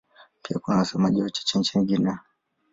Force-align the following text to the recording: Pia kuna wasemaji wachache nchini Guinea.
Pia 0.41 0.59
kuna 0.59 0.77
wasemaji 0.77 1.21
wachache 1.21 1.59
nchini 1.59 1.85
Guinea. 1.85 2.19